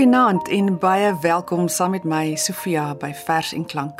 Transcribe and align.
Goeienaand 0.00 0.48
en 0.48 0.78
baie 0.78 1.18
welkom 1.20 1.66
saam 1.68 1.90
met 1.90 2.04
my 2.08 2.34
Sofia 2.34 2.94
by 2.94 3.10
Vers 3.12 3.52
en 3.52 3.66
Klank. 3.66 3.98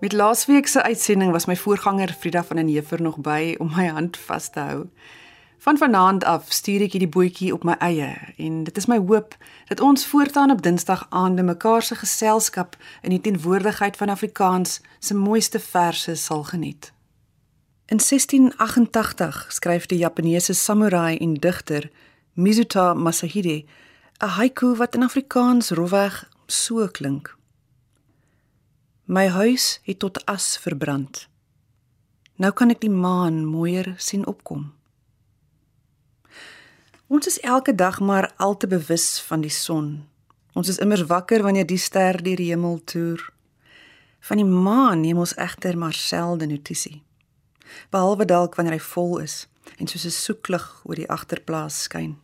Met 0.00 0.12
laasweek 0.12 0.66
se 0.66 0.82
uitsending 0.82 1.32
was 1.32 1.46
my 1.50 1.56
voorganger 1.56 2.12
Frida 2.18 2.44
van 2.44 2.56
den 2.56 2.68
Heever 2.68 3.02
nog 3.02 3.16
by 3.18 3.54
om 3.58 3.72
my 3.76 3.86
hand 3.86 4.16
vas 4.16 4.46
te 4.50 4.60
hou. 4.60 4.86
Van 5.58 5.78
vanaand 5.78 6.24
af 6.24 6.52
stuur 6.54 6.86
ek 6.86 6.94
hierdie 6.94 7.10
bootjie 7.10 7.50
op 7.54 7.66
my 7.66 7.74
eie 7.82 8.12
en 8.36 8.62
dit 8.68 8.76
is 8.76 8.86
my 8.86 9.00
hoop 9.10 9.34
dat 9.72 9.80
ons 9.80 10.06
voortaan 10.06 10.54
op 10.54 10.62
Dinsdag 10.62 11.06
aande 11.08 11.42
mekaar 11.42 11.82
se 11.82 11.98
geselskap 11.98 12.78
in 13.02 13.10
die 13.10 13.20
teenwoordigheid 13.26 13.98
van 13.98 14.14
Afrikaans 14.14 14.78
se 15.00 15.18
mooiste 15.18 15.58
verse 15.58 16.14
sal 16.14 16.46
geniet. 16.54 16.92
In 17.90 17.98
1688 17.98 19.46
skryf 19.50 19.90
die 19.90 19.98
Japaneese 19.98 20.54
samurai 20.54 21.16
en 21.16 21.34
digter 21.34 21.90
Mizuta 22.34 22.94
Masahide 22.94 23.64
'n 24.20 24.28
haiku 24.28 24.76
wat 24.76 24.94
in 24.94 25.02
Afrikaans 25.02 25.70
rofweg 25.70 26.28
so 26.46 26.88
klink. 26.88 27.36
My 29.04 29.28
huis 29.28 29.80
het 29.82 29.98
tot 29.98 30.26
as 30.26 30.58
verbrand. 30.58 31.28
Nou 32.36 32.52
kan 32.52 32.70
ek 32.70 32.80
die 32.80 32.90
maan 32.90 33.44
mooier 33.44 33.94
sien 33.96 34.26
opkom. 34.26 34.74
Ons 37.06 37.26
is 37.26 37.40
elke 37.40 37.74
dag 37.74 38.00
maar 38.00 38.32
al 38.36 38.56
te 38.56 38.66
bewus 38.66 39.20
van 39.20 39.40
die 39.40 39.50
son. 39.50 40.08
Ons 40.52 40.68
is 40.68 40.78
immers 40.78 41.08
wakker 41.08 41.42
wanneer 41.42 41.66
die 41.66 41.80
ster 41.80 42.22
deur 42.22 42.36
die 42.36 42.52
hemel 42.52 42.84
toer. 42.84 43.32
Van 44.20 44.36
die 44.36 44.46
maan 44.46 45.00
neem 45.00 45.18
ons 45.18 45.34
egter 45.34 45.78
maar 45.78 45.96
selde 45.96 46.46
notisie. 46.46 47.02
Behalwe 47.90 48.24
dalk 48.24 48.54
wanneer 48.54 48.76
hy 48.76 48.84
vol 48.84 49.18
is 49.18 49.46
en 49.78 49.86
soos 49.86 50.04
'n 50.04 50.10
soeklig 50.10 50.82
oor 50.84 50.94
die 50.94 51.08
agterplaas 51.08 51.82
skyn. 51.82 52.18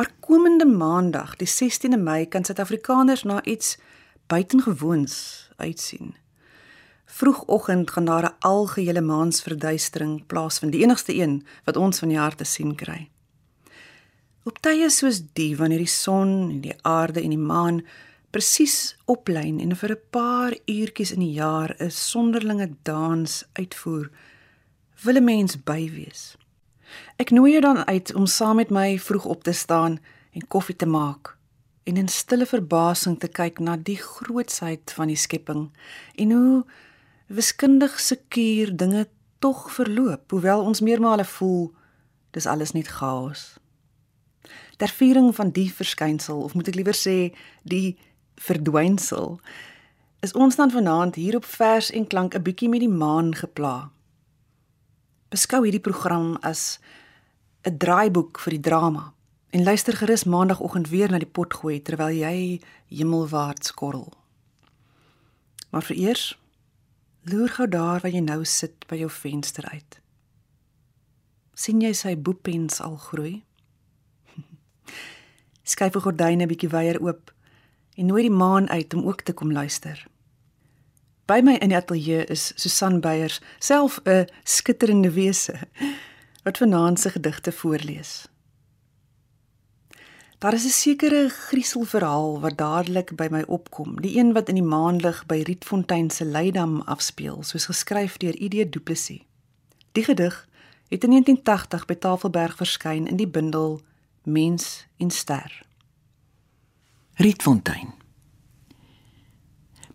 Maar 0.00 0.12
komende 0.20 0.64
maandag, 0.64 1.36
die 1.36 1.48
16de 1.48 1.98
Mei, 2.00 2.28
kan 2.28 2.44
Suid-Afrikaners 2.44 3.22
na 3.22 3.44
iets 3.44 3.78
buitengewoons 4.26 5.48
uitsien. 5.56 6.14
Vroegoggend 7.04 7.90
gaan 7.90 8.04
daar 8.04 8.24
'n 8.24 8.36
algehele 8.38 9.00
maansverduistering 9.00 10.26
plaasvind, 10.26 10.72
die 10.72 10.82
enigste 10.82 11.14
een 11.14 11.46
wat 11.64 11.76
ons 11.76 11.98
van 11.98 12.08
die 12.08 12.16
jaar 12.16 12.34
te 12.34 12.44
sien 12.44 12.74
kry. 12.74 13.10
Op 14.42 14.58
tye 14.58 14.90
soos 14.90 15.22
die 15.32 15.56
wanneer 15.56 15.78
die 15.78 15.86
son 15.86 16.50
en 16.50 16.60
die 16.60 16.76
aarde 16.82 17.22
en 17.22 17.28
die 17.28 17.44
maan 17.52 17.86
presies 18.30 18.96
oplyn 19.04 19.60
en 19.60 19.76
vir 19.76 19.90
'n 19.90 20.00
paar 20.10 20.56
uurtjies 20.64 21.12
in 21.12 21.20
die 21.20 21.32
jaar 21.32 21.76
'n 21.78 21.90
sonderlinge 21.90 22.70
dans 22.82 23.44
uitvoer, 23.52 24.10
wil 25.02 25.16
'n 25.16 25.24
mens 25.24 25.62
by 25.64 25.90
wees. 25.90 26.39
Ek 27.16 27.30
nooi 27.30 27.52
jou 27.52 27.62
dan 27.64 27.86
uit 27.86 28.14
om 28.14 28.26
saam 28.26 28.56
met 28.56 28.70
my 28.70 28.98
vroeg 28.98 29.24
op 29.24 29.44
te 29.44 29.52
staan 29.52 29.98
en 30.32 30.46
koffie 30.48 30.76
te 30.76 30.86
maak 30.86 31.36
en 31.82 31.96
in 31.96 32.08
stille 32.08 32.46
verbasing 32.46 33.18
te 33.20 33.28
kyk 33.28 33.58
na 33.58 33.76
die 33.76 33.98
grootsheid 33.98 34.92
van 34.94 35.08
die 35.10 35.18
skepping 35.18 35.70
en 36.14 36.32
hoe 36.32 36.64
wiskundig 37.26 38.00
sekuur 38.00 38.76
dinge 38.76 39.08
tog 39.38 39.70
verloop, 39.72 40.30
hoewel 40.30 40.64
ons 40.64 40.80
meermale 40.80 41.24
voel 41.24 41.70
dis 42.30 42.46
alles 42.46 42.72
net 42.76 42.88
chaos 43.00 43.56
ter 44.76 44.92
viering 45.00 45.34
van 45.36 45.50
die 45.50 45.68
verskynsel 45.72 46.42
of 46.42 46.54
moet 46.54 46.68
ek 46.72 46.78
liewer 46.80 46.96
sê 46.96 47.32
die 47.62 47.96
verdwynsel 48.40 49.38
is 50.20 50.32
ons 50.32 50.56
dan 50.56 50.70
vanaand 50.70 51.14
hier 51.14 51.36
op 51.36 51.44
vers 51.44 51.90
en 51.90 52.06
klank 52.06 52.34
'n 52.34 52.42
bietjie 52.42 52.68
met 52.68 52.80
die 52.80 52.88
maan 52.92 53.34
gepla. 53.34 53.90
Beskou 55.30 55.60
hierdie 55.62 55.78
program 55.78 56.32
as 56.42 56.80
'n 57.62 57.78
draaiboek 57.78 58.40
vir 58.42 58.50
die 58.50 58.66
drama 58.66 59.14
en 59.54 59.62
luister 59.62 59.94
gerus 59.94 60.24
maandagooggend 60.24 60.88
weer 60.90 61.10
na 61.10 61.18
die 61.18 61.34
pot 61.38 61.54
gooi 61.54 61.78
terwyl 61.82 62.10
jy 62.10 62.60
hemelwaarts 62.88 63.70
korrel. 63.70 64.12
Maar 65.70 65.82
vereers 65.82 66.38
loer 67.22 67.48
gou 67.48 67.68
daar 67.68 68.00
waar 68.00 68.10
jy 68.10 68.20
nou 68.20 68.44
sit 68.44 68.86
by 68.88 68.96
jou 68.96 69.10
venster 69.10 69.64
uit. 69.70 70.00
sien 71.54 71.80
jy 71.80 71.92
sy 71.92 72.16
boepens 72.16 72.80
al 72.80 72.96
groei? 72.96 73.44
skuif 75.62 75.94
'n 75.94 76.00
gordyne 76.00 76.46
bietjie 76.46 76.70
wyer 76.70 76.98
oop 77.02 77.30
en 77.94 78.06
nooi 78.06 78.22
die 78.22 78.36
maan 78.36 78.68
uit 78.68 78.94
om 78.94 79.06
ook 79.06 79.22
te 79.22 79.32
kom 79.32 79.52
luister. 79.52 80.06
By 81.30 81.38
my 81.46 81.52
in 81.62 81.70
die 81.70 81.76
ateljee 81.78 82.24
is 82.26 82.48
Susan 82.58 82.96
Beyers, 83.00 83.38
self 83.58 84.00
'n 84.02 84.26
skitterende 84.42 85.10
wese 85.10 85.54
wat 86.42 86.58
vanaand 86.58 87.00
se 87.00 87.10
gedigte 87.10 87.52
voorlees. 87.52 88.26
Daar 90.38 90.54
is 90.54 90.64
'n 90.64 90.68
sekere 90.68 91.28
grieselverhaal 91.28 92.40
wat 92.40 92.56
dadelik 92.56 93.16
by 93.16 93.28
my 93.30 93.42
opkom, 93.46 94.00
die 94.00 94.18
een 94.18 94.32
wat 94.32 94.48
in 94.48 94.54
die 94.54 94.64
maanlig 94.64 95.26
by 95.26 95.42
Rietfontein 95.42 96.10
se 96.10 96.24
Leidam 96.24 96.80
afspeel, 96.80 97.42
soos 97.42 97.64
geskryf 97.64 98.16
deur 98.16 98.34
ID 98.34 98.72
Du 98.72 98.80
Plessis. 98.80 99.22
Die 99.92 100.04
gedig 100.04 100.48
het 100.88 101.04
in 101.04 101.10
1980 101.10 101.84
by 101.84 101.94
Tafelberg 101.94 102.56
verskyn 102.56 103.06
in 103.06 103.16
die 103.16 103.28
bundel 103.28 103.80
mens 104.22 104.86
en 104.96 105.10
ster. 105.10 105.62
Rietfontein. 107.14 107.99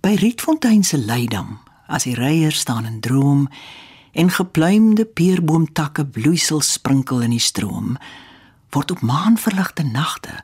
By 0.05 0.13
Rietfontein 0.21 0.83
se 0.83 0.99
leidam, 1.01 1.55
as 1.89 2.03
die 2.05 2.13
reier 2.13 2.53
staan 2.53 2.85
in 2.85 2.99
droom 3.01 3.47
en 4.13 4.27
gepluimde 4.29 5.05
peerboomtakke 5.05 6.05
bloeisel 6.05 6.61
sprinkel 6.61 7.23
in 7.25 7.31
die 7.33 7.41
stroom, 7.41 7.95
word 8.69 8.91
op 8.93 9.01
maanverligte 9.01 9.81
nagte 9.83 10.43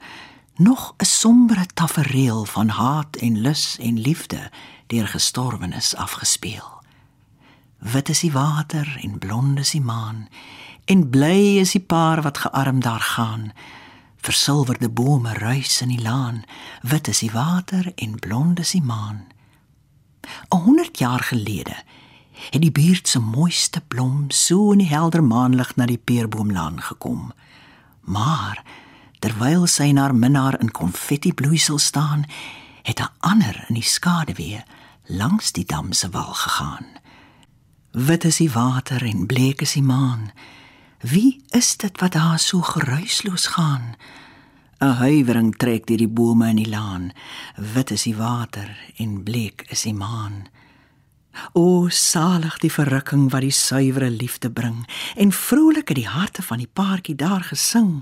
nog 0.58 0.96
'n 0.98 1.06
sombere 1.06 1.66
tafereel 1.74 2.46
van 2.46 2.70
haat 2.70 3.16
en 3.16 3.42
lus 3.42 3.78
en 3.78 4.00
liefde 4.00 4.50
deur 4.88 5.08
gestorwenes 5.08 5.96
afgespeel. 5.96 6.82
Wit 7.78 8.10
is 8.10 8.20
die 8.20 8.32
water 8.32 8.98
en 9.02 9.20
blond 9.20 9.60
is 9.60 9.72
die 9.72 9.82
maan 9.82 10.28
en 10.86 11.10
bly 11.10 11.58
is 11.62 11.72
die 11.72 11.86
paar 11.86 12.22
wat 12.22 12.38
gearm 12.38 12.80
daar 12.80 13.06
gaan. 13.14 13.54
Versilverde 14.18 14.90
bome 14.90 15.34
ruis 15.34 15.82
in 15.82 15.88
die 15.88 16.02
laan, 16.02 16.44
wit 16.82 17.08
is 17.08 17.20
die 17.20 17.32
water 17.32 17.92
en 17.96 18.20
blond 18.20 18.60
is 18.60 18.72
die 18.72 18.84
maan. 18.84 19.32
'n 20.50 20.58
100 20.58 20.98
jaar 20.98 21.24
gelede 21.24 21.76
het 22.50 22.62
die 22.62 22.72
buurt 22.72 23.08
se 23.08 23.20
mooiste 23.20 23.82
blom 23.88 24.26
so 24.28 24.72
in 24.72 24.78
die 24.78 24.90
helder 24.90 25.24
maanlig 25.24 25.76
na 25.76 25.86
die 25.86 25.98
peerboomlaan 25.98 26.82
gekom. 26.82 27.34
Maar 28.02 28.64
terwyl 29.20 29.68
sy 29.68 29.92
na 29.92 30.02
haar 30.02 30.16
minnaar 30.16 30.60
in 30.60 30.72
konfetti 30.72 31.34
bloeisel 31.34 31.78
staan, 31.78 32.26
het 32.82 33.00
'n 33.00 33.14
ander 33.20 33.66
in 33.68 33.74
die 33.74 33.84
skaduwee 33.84 34.64
langs 35.06 35.52
die 35.52 35.66
dam 35.66 35.94
se 35.94 36.10
wal 36.10 36.34
gegaan. 36.34 36.86
Wit 37.92 38.24
is 38.24 38.38
die 38.38 38.52
water 38.52 39.06
en 39.06 39.26
bleek 39.26 39.62
is 39.62 39.74
die 39.74 39.84
maan. 39.84 40.32
Wie 41.00 41.44
is 41.50 41.78
dit 41.78 42.00
wat 42.00 42.12
daar 42.12 42.40
so 42.40 42.62
geruisloos 42.62 43.46
gaan? 43.48 43.96
'n 44.82 44.98
Huiwering 44.98 45.54
trek 45.62 45.86
deur 45.86 45.98
die 46.02 46.10
bome 46.10 46.48
in 46.50 46.56
die 46.58 46.70
laan. 46.70 47.12
Wit 47.56 47.92
is 47.92 48.04
die 48.04 48.16
water 48.16 48.70
en 48.98 49.24
bleek 49.24 49.62
is 49.70 49.84
die 49.86 49.94
maan. 49.94 50.48
O 51.54 51.88
salig 51.90 52.58
die 52.60 52.72
verrukking 52.72 53.30
wat 53.30 53.46
die 53.46 53.54
suiwere 53.54 54.10
liefde 54.10 54.50
bring 54.50 54.88
en 55.16 55.32
vrolik 55.32 55.94
het 55.94 56.00
die 56.02 56.08
harte 56.08 56.42
van 56.42 56.58
die 56.58 56.72
paartjie 56.74 57.16
daar 57.16 57.44
gesing 57.44 58.02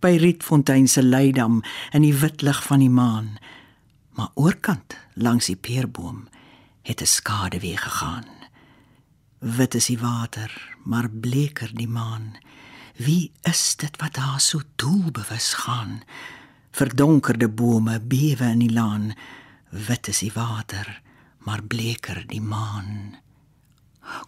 by 0.00 0.18
Rietfontein 0.20 0.88
se 0.88 1.02
leidam 1.02 1.62
in 1.92 2.04
die 2.04 2.14
wit 2.14 2.42
lig 2.42 2.60
van 2.68 2.84
die 2.84 2.92
maan. 2.92 3.38
Maar 4.12 4.30
oorkant 4.34 4.96
langs 5.14 5.48
die 5.48 5.56
peerboom 5.56 6.28
het 6.82 7.00
'n 7.00 7.06
skade 7.06 7.60
weer 7.60 7.78
gegaan. 7.78 8.28
Wit 9.38 9.74
is 9.74 9.86
die 9.86 9.98
water, 9.98 10.76
maar 10.84 11.10
bleker 11.10 11.70
die 11.74 11.88
maan. 11.88 12.36
Wie 13.00 13.32
is 13.48 13.76
dit 13.80 13.94
wat 13.96 14.14
daar 14.14 14.40
so 14.40 14.60
doelbewus 14.76 15.54
gaan? 15.54 16.02
Verdonkerde 16.70 17.48
bome 17.48 18.00
bewe 18.00 18.44
in 18.44 18.58
die 18.60 18.72
laan. 18.72 19.14
Wit 19.70 20.08
is 20.08 20.20
die 20.20 20.32
water, 20.34 21.00
maar 21.38 21.62
bleker 21.62 22.20
die 22.28 22.42
maan. 22.44 23.16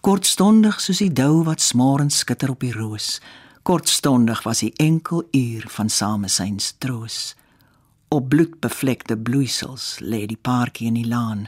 Kortstondig 0.01 0.81
soos 0.81 1.03
die 1.03 1.13
dou 1.13 1.43
wat 1.45 1.61
smorens 1.61 2.23
skitter 2.23 2.55
op 2.55 2.65
die 2.65 2.73
roos. 2.73 3.19
Kortstondig 3.61 4.41
was 4.41 4.65
die 4.65 4.73
enkel 4.81 5.21
uur 5.29 5.69
van 5.69 5.93
samesyns 5.93 6.73
troos. 6.81 7.35
Op 8.09 8.29
bloedbevlekte 8.33 9.17
bloeisels 9.17 9.99
lê 10.01 10.25
die 10.25 10.41
paartjie 10.41 10.89
in 10.89 10.97
die 10.97 11.09
laan 11.13 11.45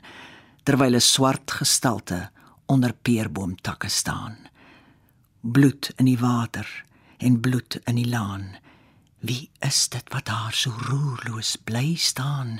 terwyl 0.64 0.94
'n 0.94 1.02
swart 1.02 1.52
gestalte 1.52 2.30
onder 2.66 2.94
peerboomtakke 2.94 3.90
staan. 3.90 4.38
Bloed 5.42 5.94
in 5.98 6.06
die 6.06 6.20
water 6.20 6.85
en 7.18 7.40
bloed 7.40 7.80
in 7.84 7.96
die 7.96 8.08
laan. 8.10 8.56
Wie 9.20 9.50
is 9.60 9.90
dit 9.90 10.14
wat 10.14 10.26
daar 10.26 10.54
so 10.54 10.74
roerloos 10.88 11.56
bly 11.56 11.96
staan? 11.96 12.60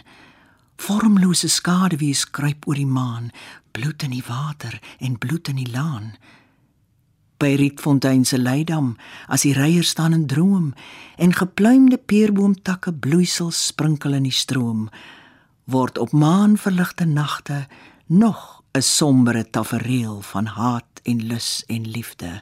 Vormlose 0.78 1.48
skaduwees 1.48 2.26
kruip 2.30 2.68
oor 2.68 2.76
die 2.76 2.88
maan, 2.88 3.30
bloed 3.72 4.04
in 4.04 4.16
die 4.16 4.24
water 4.28 4.80
en 5.00 5.18
bloed 5.18 5.48
in 5.48 5.62
die 5.62 5.72
laan. 5.72 6.16
By 7.38 7.54
Rietfontein 7.60 8.26
se 8.26 8.40
leidam, 8.40 8.96
as 9.28 9.44
die 9.44 9.54
reiers 9.54 9.92
staan 9.94 10.14
en 10.16 10.26
droom 10.28 10.74
en 11.20 11.36
gepluimde 11.36 11.98
peerboomtakke 11.98 12.94
bloeisels 12.94 13.60
sprinkel 13.68 14.16
in 14.16 14.28
die 14.28 14.36
stroom, 14.36 14.88
word 15.66 15.98
op 15.98 16.12
maanverligte 16.12 17.06
nagte 17.06 17.68
nog 18.08 18.64
'n 18.74 18.82
sombere 18.82 19.50
tafereel 19.50 20.22
van 20.22 20.46
haat 20.46 21.02
en 21.04 21.28
lus 21.28 21.64
en 21.68 21.88
liefde 21.88 22.42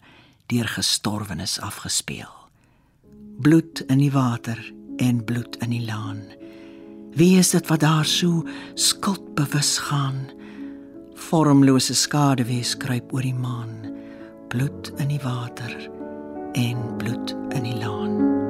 deur 0.53 0.69
gestorwenes 0.69 1.57
afgespeel. 1.59 2.29
Bloed 3.41 3.81
in 3.89 3.97
die 3.97 4.11
water 4.13 4.59
en 5.01 5.23
bloed 5.25 5.57
in 5.65 5.73
die 5.73 5.85
laan. 5.85 6.21
Wie 7.17 7.37
is 7.37 7.53
dit 7.53 7.67
wat 7.67 7.81
daar 7.81 8.05
so 8.05 8.43
skuldbewus 8.73 9.77
gaan? 9.89 10.29
Vormlose 11.29 11.95
skade 11.95 12.45
wees 12.45 12.77
kruip 12.77 13.13
oor 13.13 13.25
die 13.25 13.35
maan. 13.35 13.73
Bloed 14.53 14.93
in 14.97 15.09
die 15.13 15.21
water 15.23 15.73
en 16.53 16.97
bloed 16.97 17.35
in 17.53 17.69
die 17.71 17.77
laan. 17.81 18.42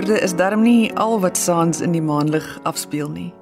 Passiemoorde 0.00 0.24
is 0.24 0.36
darm 0.36 0.62
nie 0.64 0.92
al 0.96 1.18
wat 1.20 1.36
saans 1.36 1.82
in 1.84 1.92
die 1.92 2.00
maanlig 2.00 2.46
afspeel 2.64 3.10
nie. 3.12 3.34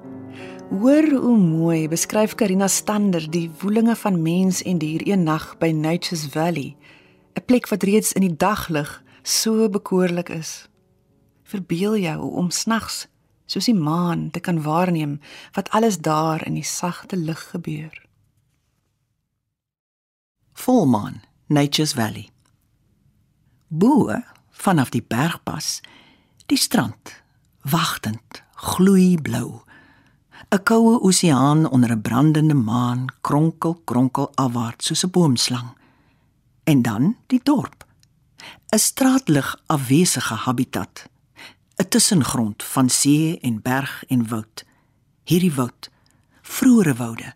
Hoor 0.67 1.05
hoe 1.07 1.37
mooi 1.39 1.87
beskryf 1.87 2.33
Karina 2.35 2.67
Stander 2.67 3.23
die 3.31 3.45
woelinge 3.61 3.95
van 3.95 4.17
mens 4.21 4.59
en 4.67 4.81
dier 4.81 5.05
een 5.07 5.23
nag 5.23 5.53
by 5.61 5.69
Nature's 5.71 6.25
Valley, 6.33 6.75
'n 7.37 7.45
plek 7.45 7.69
wat 7.71 7.83
reeds 7.83 8.11
in 8.11 8.27
die 8.27 8.35
daglig 8.35 9.03
so 9.23 9.69
bekoorlik 9.69 10.29
is. 10.29 10.67
Verbeel 11.43 11.95
jou 11.97 12.27
om 12.35 12.51
snags 12.51 13.07
soos 13.45 13.65
die 13.65 13.79
maan 13.79 14.29
te 14.31 14.39
kan 14.39 14.61
waarneem 14.61 15.19
wat 15.55 15.69
alles 15.69 15.97
daar 15.97 16.45
in 16.45 16.53
die 16.53 16.67
sagte 16.67 17.15
lig 17.15 17.49
gebeur. 17.51 18.05
Volmaan, 20.53 21.21
Nature's 21.47 21.93
Valley. 21.93 22.29
Bo 23.67 24.11
vanaf 24.51 24.89
die 24.89 25.03
bergpas 25.07 25.81
Die 26.49 26.57
strand, 26.57 27.13
wagtend, 27.61 28.41
gloeiblou. 28.55 29.61
'n 30.49 30.63
Koue 30.63 31.01
oseaan 31.01 31.69
onder 31.69 31.91
'n 31.91 32.01
brandende 32.01 32.53
maan, 32.53 33.05
kronkel 33.21 33.81
kronkel 33.85 34.31
afwaarts 34.35 34.85
soos 34.85 35.03
'n 35.05 35.09
boomslang. 35.09 35.69
En 36.63 36.81
dan 36.81 37.17
die 37.27 37.41
dorp. 37.43 37.85
'n 38.73 38.79
Straatlig 38.79 39.61
afwesige 39.65 40.33
habitat. 40.33 41.05
'n 41.77 41.87
Tussengrond 41.89 42.63
van 42.63 42.89
see 42.89 43.39
en 43.39 43.61
berg 43.61 44.03
en 44.07 44.27
woud. 44.27 44.65
Hierdie 45.23 45.53
woud, 45.53 45.89
vroeëre 46.41 46.95
woude, 46.95 47.33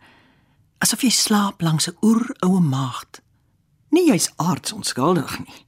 asof 0.78 1.02
jy 1.02 1.10
slaap 1.10 1.62
langs 1.62 1.88
'n 1.88 1.98
oeroue 2.02 2.60
maagd. 2.60 3.22
Nie 3.90 4.08
jy's 4.10 4.32
aards 4.36 4.72
onskuldig 4.72 5.40
nie. 5.40 5.66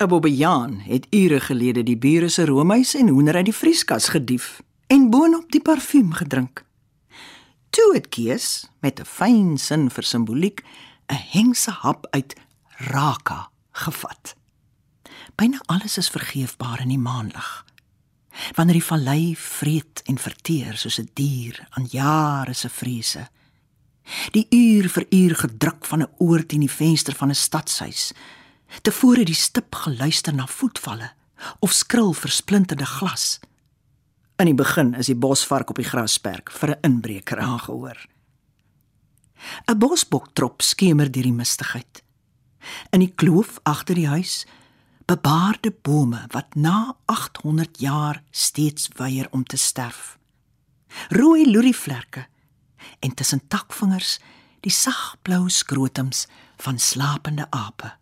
Abobejaan 0.00 0.78
het 0.78 1.06
ure 1.10 1.40
gelede 1.40 1.82
die 1.82 1.98
bure 1.98 2.28
se 2.28 2.44
roomys 2.44 2.94
en 2.94 3.08
hoender 3.08 3.34
uit 3.34 3.44
die 3.44 3.54
vrieskas 3.54 4.08
gedief 4.08 4.62
en 4.86 5.10
boonop 5.10 5.50
die 5.52 5.60
parfuum 5.60 6.14
gedrink. 6.16 6.64
Toe 7.70 7.90
het 7.94 8.08
Kees 8.08 8.70
met 8.80 9.00
'n 9.00 9.04
fyn 9.04 9.58
sin 9.58 9.90
vir 9.90 10.02
simboliek 10.02 10.64
'n 11.12 11.20
hengse 11.32 11.70
hap 11.70 12.06
uit 12.10 12.34
raka 12.76 13.50
gevat. 13.72 14.34
Byna 15.34 15.60
alles 15.66 15.98
is 15.98 16.08
vergeefbaar 16.08 16.80
in 16.80 16.88
die 16.88 16.98
maanlig. 16.98 17.64
Wanneer 18.54 18.74
die 18.74 18.90
vallei 18.92 19.36
vreet 19.36 20.02
en 20.04 20.18
verteer 20.18 20.76
soos 20.76 20.98
'n 20.98 21.10
dier 21.12 21.66
aan 21.70 21.86
jare 21.90 22.52
se 22.52 22.68
vrese. 22.68 23.28
Die 24.30 24.46
uur 24.50 24.88
vir 24.88 25.06
uur 25.10 25.36
gedruk 25.36 25.86
van 25.86 26.02
'n 26.02 26.10
oor 26.18 26.46
teen 26.46 26.60
die 26.60 26.70
venster 26.70 27.14
van 27.14 27.28
'n 27.28 27.34
stadshuis 27.34 28.12
tevore 28.82 29.24
die 29.24 29.34
stip 29.34 29.74
geluister 29.74 30.34
na 30.34 30.46
voetvalle 30.46 31.12
of 31.58 31.72
skril 31.72 32.12
versplinterde 32.12 32.86
glas. 32.86 33.40
In 34.40 34.48
die 34.48 34.56
begin 34.56 34.94
is 34.94 35.10
die 35.10 35.18
bosvark 35.18 35.70
op 35.70 35.76
die 35.80 35.88
grasperk 35.88 36.50
vir 36.50 36.70
'n 36.70 36.80
inbreker 36.82 37.38
aangehoor. 37.38 37.98
'n 39.66 39.78
Bosbok 39.78 40.32
trop 40.34 40.62
skemer 40.62 41.10
deur 41.10 41.22
die 41.22 41.32
mistigheid. 41.32 42.02
In 42.90 43.00
die 43.00 43.12
kloof 43.14 43.58
agter 43.62 43.94
die 43.94 44.08
huis 44.08 44.46
bebaarde 45.06 45.72
bome 45.82 46.26
wat 46.30 46.54
na 46.54 46.96
800 47.06 47.80
jaar 47.80 48.22
steeds 48.30 48.88
weier 48.96 49.28
om 49.30 49.44
te 49.44 49.56
sterf. 49.56 50.18
Rooi 51.08 51.50
lorievlerke 51.50 52.26
en 52.98 53.14
tussen 53.14 53.48
takvingers 53.48 54.18
die 54.60 54.72
sagblou 54.72 55.48
skrotums 55.48 56.26
van 56.56 56.78
slapende 56.78 57.46
ape. 57.50 57.99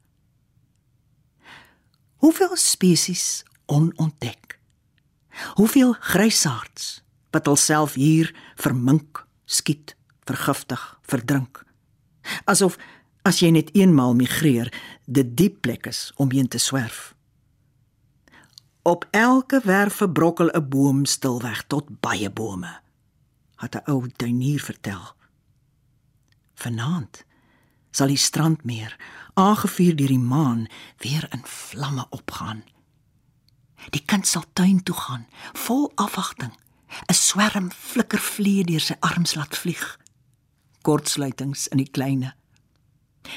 Hoeveel 2.18 2.56
spesies 2.56 3.44
onontdek? 3.66 4.58
Hoeveel 5.54 5.92
grysaards, 5.92 7.02
wat 7.30 7.46
hulself 7.46 7.94
hier 7.94 8.34
vermink, 8.54 9.26
skiet, 9.44 9.94
vergiftig, 10.26 10.98
verdrink. 11.02 11.62
Asof 12.44 12.74
as 13.22 13.38
jy 13.38 13.52
net 13.54 13.70
eenmaal 13.76 14.16
migreer, 14.18 14.72
dit 15.06 15.30
diep 15.36 15.60
plek 15.62 15.86
is 15.86 16.08
om 16.16 16.32
heen 16.34 16.48
te 16.48 16.58
swerf. 16.58 17.14
Op 18.82 19.06
elke 19.10 19.60
werve 19.64 20.10
brokkel 20.10 20.50
'n 20.50 20.68
boom 20.68 21.04
stilweg 21.04 21.62
tot 21.66 22.00
baie 22.00 22.30
bome, 22.30 22.80
het 23.56 23.74
'n 23.74 23.90
ou 23.90 24.08
tuinier 24.16 24.60
vertel. 24.60 25.14
Vanaand 26.54 27.24
sal 27.90 28.12
die 28.12 28.20
strandmeer, 28.20 28.96
aangevuur 29.34 29.96
deur 29.96 30.12
die 30.12 30.18
maan, 30.22 30.66
weer 30.98 31.28
in 31.32 31.42
vlamme 31.44 32.06
opgaan. 32.10 32.64
Die 33.94 34.02
kind 34.04 34.26
sal 34.26 34.44
tuin 34.52 34.82
toe 34.82 34.94
gaan, 34.94 35.26
vol 35.54 35.92
afwagting. 35.94 36.52
'n 36.88 37.14
Swerm 37.14 37.70
flikkervlee 37.70 38.64
deur 38.64 38.80
sy 38.80 38.96
arms 39.00 39.34
laat 39.34 39.56
vlieg. 39.56 39.98
Kortsluitings 40.82 41.68
in 41.68 41.82
die 41.82 41.90
kleine. 41.90 42.34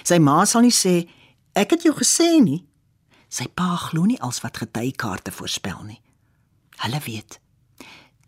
Sy 0.04 0.20
ma 0.20 0.46
sal 0.46 0.64
nie 0.66 0.76
sê 0.76 1.10
ek 1.54 1.76
het 1.76 1.84
jou 1.84 1.94
gesê 1.98 2.40
nie. 2.40 2.64
Sy 3.30 3.48
pa 3.48 3.76
glo 3.76 4.06
nie 4.08 4.20
als 4.22 4.42
wat 4.44 4.58
getykaarte 4.58 5.32
voorspel 5.32 5.84
nie. 5.84 6.02
Hulle 6.84 7.00
weet. 7.06 7.40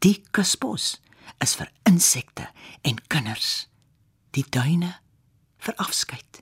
Die 0.03 0.23
kusbos 0.31 0.99
is 1.43 1.55
vir 1.55 1.71
insekte 1.87 2.49
en 2.81 2.99
kinders. 3.07 3.67
Die 4.31 4.45
duine 4.49 5.02
vir 5.63 5.75
afskeid. 5.75 6.41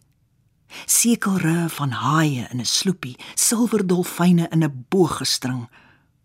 Sekelre 0.86 1.70
van 1.70 1.92
haie 1.92 2.48
in 2.50 2.60
'n 2.60 2.66
sloepie, 2.66 3.18
silverdolfyne 3.36 4.48
in 4.50 4.64
'n 4.64 4.86
booggestring. 4.90 5.70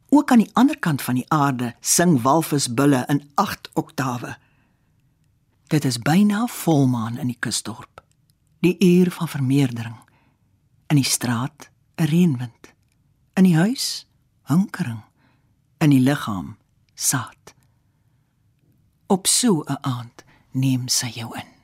Ook 0.09 0.31
aan 0.31 0.39
die 0.39 0.55
ander 0.55 0.79
kant 0.79 1.03
van 1.03 1.15
die 1.15 1.29
aarde 1.29 1.75
sing 1.81 2.23
walvisbulle 2.23 3.05
in 3.09 3.31
8 3.35 3.71
oktawe. 3.75 4.37
Dit 5.67 5.85
is 5.85 5.99
byna 5.99 6.47
volmaan 6.47 7.19
in 7.19 7.27
die 7.27 7.39
kusdorp. 7.39 8.05
Die 8.61 8.77
uur 8.79 9.11
van 9.11 9.29
vermeerdering. 9.29 9.97
In 10.87 10.97
die 10.97 11.05
straat 11.05 11.71
'n 11.97 12.05
reënwind. 12.05 12.75
In 13.35 13.45
die 13.45 13.57
huis 13.57 14.07
hinkering. 14.43 15.03
In 15.79 15.91
die 15.91 16.01
liggaam 16.01 16.57
saad. 16.95 17.55
Op 19.07 19.27
so 19.27 19.63
'n 19.67 19.79
aand 19.81 20.25
neem 20.51 20.89
sy 20.89 21.07
jou 21.07 21.37
in. 21.37 21.56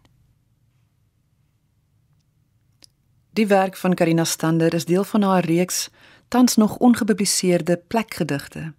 Die 3.32 3.46
werk 3.46 3.76
van 3.76 3.94
Karina 3.94 4.24
Stander 4.24 4.74
is 4.74 4.84
deel 4.84 5.04
van 5.04 5.22
haar 5.22 5.44
reeks 5.44 5.90
tans 6.28 6.56
nog 6.56 6.76
ongepubliseerde 6.76 7.76
plekgedigte. 7.86 8.72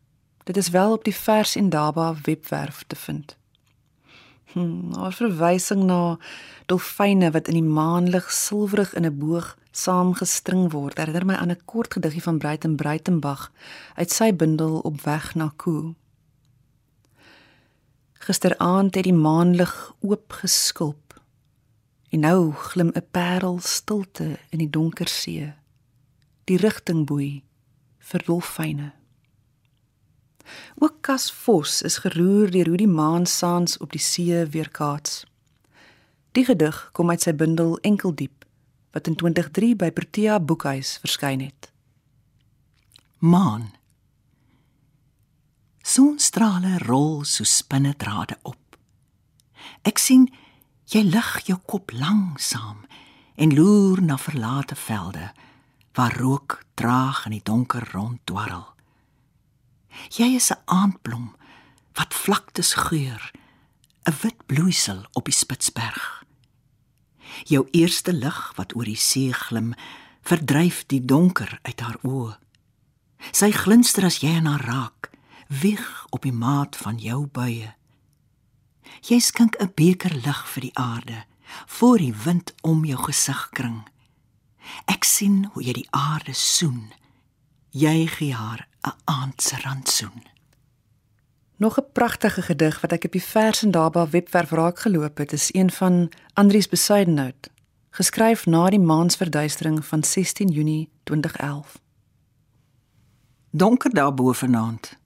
Dit 0.44 0.58
is 0.58 0.70
wel 0.70 0.92
op 0.92 1.04
die 1.04 1.16
Vers 1.16 1.56
en 1.56 1.70
Daba 1.70 2.16
webwerf 2.24 2.84
te 2.88 2.96
vind. 2.96 3.38
Hm, 4.52 4.94
haar 4.94 5.14
verwysing 5.14 5.84
na 5.84 6.18
dolfyne 6.66 7.32
wat 7.32 7.48
in 7.48 7.54
die 7.54 7.64
maanlig 7.64 8.32
silwerig 8.32 8.94
in 8.94 9.06
'n 9.06 9.18
boog 9.18 9.58
saamgestring 9.72 10.72
word, 10.72 10.98
herinner 10.98 11.26
my 11.26 11.34
aan 11.34 11.52
'n 11.52 11.66
kort 11.66 11.94
gediggie 11.94 12.24
van 12.24 12.38
Breiten 12.38 12.76
Breitenbach 12.76 13.52
uit 13.96 14.12
sy 14.12 14.36
bundel 14.36 14.80
Op 14.80 15.02
weg 15.02 15.36
na 15.36 15.54
Koo. 15.56 15.96
Gisteraand 18.14 18.96
het 18.96 19.04
die 19.04 19.14
maanlig 19.14 19.94
oop 20.00 20.32
geskulp 20.32 21.03
En 22.14 22.20
nou 22.20 22.52
glim 22.52 22.92
'n 22.94 23.08
parel 23.12 23.60
stilte 23.60 24.40
in 24.50 24.58
die 24.58 24.70
donker 24.70 25.08
see. 25.08 25.54
Die 26.44 26.58
rigtingboei 26.58 27.44
vir 27.98 28.24
dolfyne. 28.26 28.92
Ook 30.76 31.02
Kas 31.02 31.32
Vos 31.32 31.82
is 31.82 31.98
geroer 31.98 32.52
deur 32.52 32.68
hoe 32.68 32.78
die 32.78 32.88
maan 32.88 33.26
saans 33.26 33.78
op 33.78 33.92
die 33.92 34.02
see 34.02 34.46
weerkaats. 34.46 35.26
Die 36.32 36.46
gedig 36.46 36.90
kom 36.92 37.10
uit 37.10 37.22
sy 37.22 37.34
bundel 37.34 37.78
Enkeldiep 37.80 38.46
wat 38.92 39.08
in 39.08 39.16
2003 39.16 39.76
by 39.76 39.92
Protea 39.92 40.40
Boekhuis 40.40 40.98
verskyn 40.98 41.40
het. 41.42 41.72
Maan. 43.18 43.72
Sonstrale 45.82 46.78
rol 46.78 47.24
so 47.24 47.44
spinnedrade 47.44 48.38
op. 48.42 48.78
Ek 49.82 49.98
sien 49.98 50.30
Jy 50.92 51.04
lig 51.08 51.32
jou 51.48 51.58
kop 51.66 51.92
langsam 51.96 52.84
en 53.36 53.56
loer 53.56 54.02
na 54.02 54.18
verlate 54.18 54.76
velde 54.76 55.32
waar 55.94 56.18
rook 56.18 56.64
traag 56.74 57.26
in 57.26 57.38
die 57.38 57.46
donker 57.46 57.86
ronddwarrel. 57.94 58.66
Jy 60.10 60.36
is 60.36 60.52
'n 60.52 60.62
aandblom 60.66 61.36
wat 61.94 62.14
vlaktes 62.14 62.74
geur, 62.74 63.32
'n 64.06 64.16
wit 64.22 64.46
bloeisel 64.46 65.06
op 65.14 65.26
die 65.26 65.34
Spitsberg. 65.34 66.24
Jou 67.44 67.68
eerste 67.72 68.14
lig 68.14 68.54
wat 68.56 68.76
oor 68.76 68.86
die 68.86 68.96
see 68.96 69.34
glim, 69.34 69.74
verdryf 70.22 70.84
die 70.88 71.06
donker 71.06 71.60
uit 71.62 71.80
haar 71.80 71.98
oë. 72.02 72.38
Sy 73.32 73.52
glinster 73.52 74.06
as 74.06 74.20
jy 74.20 74.36
aan 74.36 74.46
haar 74.46 74.66
raak, 74.66 75.10
wieg 75.48 76.06
op 76.10 76.22
die 76.22 76.34
maat 76.34 76.76
van 76.76 76.98
jou 76.98 77.28
buie. 77.28 77.74
Jy 79.02 79.20
skink 79.20 79.56
'n 79.60 79.72
beker 79.76 80.16
lig 80.16 80.48
vir 80.48 80.62
die 80.62 80.76
aarde 80.78 81.26
voor 81.66 81.98
die 81.98 82.14
wind 82.24 82.54
om 82.62 82.86
jou 82.86 82.98
gesig 83.04 83.50
kring. 83.52 83.88
Ek 84.86 85.04
sien 85.04 85.50
hoe 85.54 85.64
jy 85.64 85.74
die 85.74 85.88
aarde 85.92 86.34
soen. 86.34 86.94
Jy 87.70 88.08
gee 88.08 88.34
haar 88.34 88.68
'n 88.88 88.98
aandse 89.06 89.56
rantsoen. 89.62 90.24
Nog 91.58 91.78
'n 91.80 91.92
pragtige 91.94 92.42
gedig 92.42 92.82
wat 92.82 92.92
ek 92.92 93.04
op 93.04 93.12
die 93.12 93.24
Vers 93.24 93.64
en 93.64 93.72
Daba 93.72 94.10
webwerf 94.10 94.52
raak 94.52 94.80
geloop 94.80 95.18
het, 95.18 95.34
is 95.34 95.54
een 95.54 95.72
van 95.72 96.12
Andrius 96.34 96.68
Besuidenhout, 96.68 97.50
geskryf 97.90 98.46
na 98.46 98.70
die 98.70 98.80
maansverduistering 98.80 99.86
van 99.86 100.04
16 100.04 100.48
Junie 100.48 100.90
2011. 101.04 101.82
Donker 103.50 103.94
daarbo 103.94 104.32
vanaand 104.32 104.98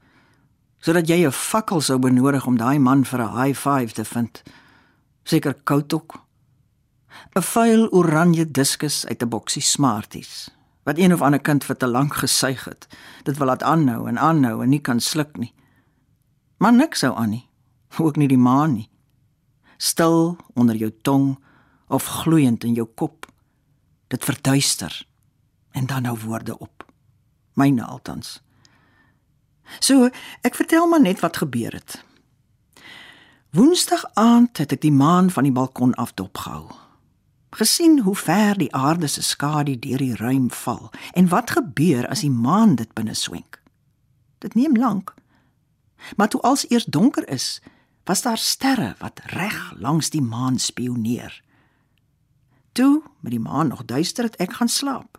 sodat 0.87 1.09
jy 1.09 1.25
'n 1.27 1.31
fakkel 1.31 1.81
sou 1.81 1.99
benodig 1.99 2.45
om 2.47 2.57
daai 2.57 2.79
man 2.79 3.03
vir 3.03 3.19
'n 3.19 3.35
high 3.35 3.57
five 3.59 3.91
te 3.93 4.05
vind. 4.05 4.43
Seker 5.23 5.53
koud 5.53 5.93
ook. 5.93 6.23
'n 7.35 7.41
Vuil 7.41 7.89
oranje 7.91 8.51
diskus 8.51 9.05
uit 9.05 9.21
'n 9.21 9.29
boksie 9.29 9.61
Smarties 9.61 10.49
wat 10.85 10.97
een 10.97 11.13
of 11.13 11.21
ander 11.21 11.39
kind 11.39 11.63
vir 11.63 11.77
te 11.77 11.87
lank 11.87 12.13
gesuig 12.13 12.65
het. 12.65 12.87
Dit 13.23 13.37
wil 13.37 13.47
laat 13.47 13.63
aanhou 13.63 14.07
en 14.07 14.17
aanhou 14.17 14.63
en 14.63 14.69
nie 14.69 14.79
kan 14.79 14.99
sluk 14.99 15.37
nie. 15.37 15.53
Maar 16.57 16.73
niks 16.73 16.99
sou 16.99 17.15
aan 17.15 17.29
nie. 17.29 17.49
Ook 17.97 18.15
nie 18.15 18.27
die 18.27 18.37
maan 18.37 18.73
nie. 18.73 18.89
Stil 19.77 20.37
onder 20.53 20.75
jou 20.75 20.91
tong 21.01 21.39
of 21.87 22.05
gloeiend 22.05 22.63
in 22.63 22.73
jou 22.73 22.87
kop. 22.95 23.25
Dit 24.07 24.23
verduister 24.23 25.07
en 25.71 25.85
dan 25.85 26.01
nou 26.01 26.17
woorde 26.19 26.57
op. 26.57 26.85
Myne 27.53 27.83
altans. 27.83 28.46
So, 29.79 30.09
ek 30.41 30.55
vertel 30.55 30.87
maar 30.87 31.01
net 31.01 31.19
wat 31.19 31.37
gebeur 31.37 31.73
het. 31.73 32.03
Woensdag 33.49 34.03
aand 34.13 34.57
het 34.57 34.71
ek 34.75 34.81
die 34.81 34.91
maan 34.91 35.31
van 35.31 35.47
die 35.47 35.55
balkon 35.55 35.93
af 35.95 36.13
dopgehou. 36.13 36.67
Gesien 37.55 38.01
hoe 38.03 38.15
ver 38.15 38.57
die 38.57 38.73
aarde 38.75 39.07
se 39.07 39.23
skadu 39.23 39.77
deur 39.79 39.97
die 39.97 40.15
ruim 40.15 40.51
val 40.51 40.91
en 41.13 41.29
wat 41.31 41.55
gebeur 41.55 42.07
as 42.07 42.21
die 42.25 42.31
maan 42.31 42.75
dit 42.75 42.91
binne 42.93 43.15
swenk. 43.15 43.61
Dit 44.43 44.53
neem 44.53 44.75
lank. 44.75 45.15
Maar 46.15 46.29
toe 46.29 46.41
als 46.41 46.69
eers 46.69 46.85
donker 46.85 47.27
is, 47.29 47.61
was 48.03 48.21
daar 48.21 48.37
sterre 48.37 48.95
wat 48.99 49.21
reg 49.23 49.73
langs 49.79 50.09
die 50.09 50.21
maan 50.21 50.59
spioneer. 50.59 51.41
Toe, 52.71 53.01
met 53.19 53.31
die 53.31 53.41
maan 53.41 53.67
nog 53.67 53.85
duister 53.85 54.23
het 54.23 54.35
ek 54.35 54.53
gaan 54.59 54.69
slaap, 54.69 55.17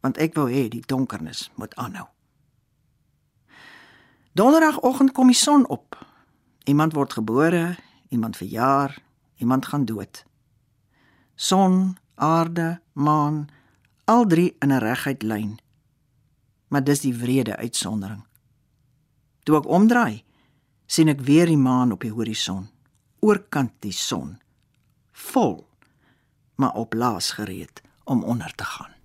want 0.00 0.18
ek 0.18 0.34
wou 0.34 0.50
hê 0.50 0.68
die 0.68 0.84
donkernis 0.86 1.50
moet 1.54 1.74
aanhou. 1.74 2.06
Donderdagoggend 4.32 5.12
kom 5.12 5.28
die 5.28 5.36
son 5.36 5.66
op. 5.68 5.98
Iemand 6.64 6.92
word 6.92 7.12
gebore, 7.12 7.76
iemand 8.08 8.36
verjaar, 8.36 9.02
iemand 9.36 9.66
gaan 9.66 9.84
dood. 9.84 10.24
Son, 11.34 11.96
aarde, 12.14 12.80
maan, 12.92 13.48
al 14.04 14.26
drie 14.26 14.56
in 14.58 14.72
'n 14.72 14.78
reguit 14.78 15.22
lyn. 15.22 15.58
Maar 16.68 16.84
dis 16.84 17.00
die 17.00 17.14
wrede 17.14 17.56
uitsondering. 17.56 18.24
Toe 19.42 19.56
ek 19.56 19.66
omdraai, 19.66 20.24
sien 20.86 21.08
ek 21.08 21.20
weer 21.20 21.46
die 21.46 21.56
maan 21.56 21.92
op 21.92 22.00
die 22.00 22.12
horison, 22.12 22.70
oorkant 23.20 23.72
die 23.78 23.92
son, 23.92 24.40
vol, 25.10 25.66
maar 26.54 26.74
op 26.74 26.94
laas 26.94 27.30
gereed 27.30 27.82
om 28.04 28.24
onder 28.24 28.54
te 28.54 28.64
gaan. 28.64 29.01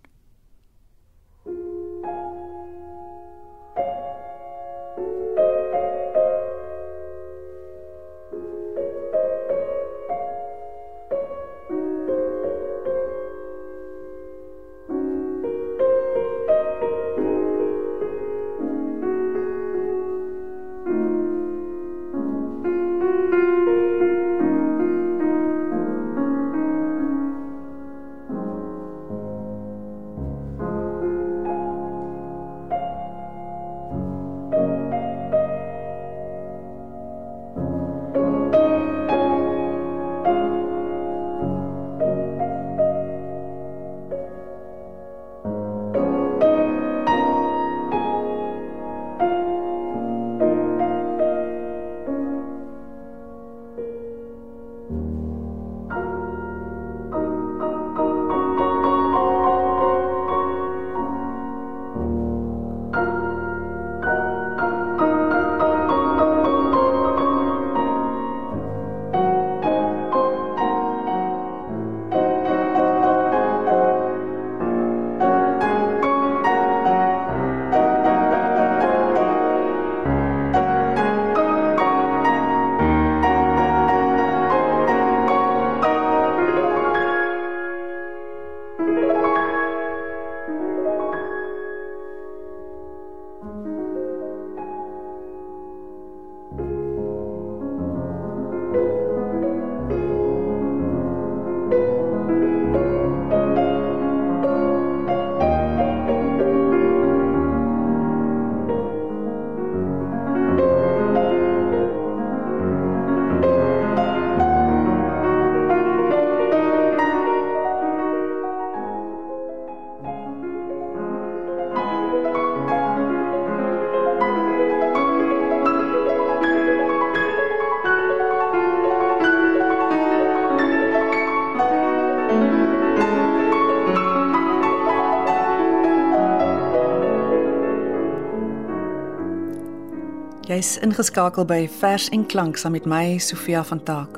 Jy's 140.58 140.80
ingeskakel 140.82 141.46
by 141.46 141.68
Vers 141.70 142.08
en 142.10 142.24
Klank 142.26 142.58
saam 142.58 142.74
met 142.74 142.86
my 142.90 143.20
Sofia 143.22 143.60
van 143.64 143.84
Taak. 143.84 144.16